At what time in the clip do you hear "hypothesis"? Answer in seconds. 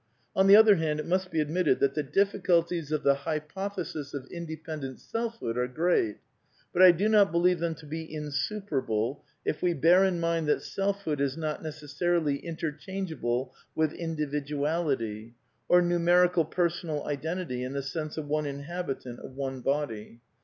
3.13-4.15